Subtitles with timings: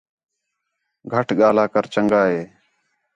[1.11, 2.41] گَھٹ ڳاھلا کر چَنڳا ہے